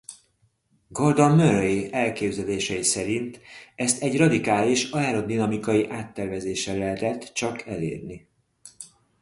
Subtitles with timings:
[0.93, 3.39] Gordon Murray elképzelései szerint
[3.75, 8.27] ezt egy radikális aerodinamikai áttervezéssel lehetett csak elérni.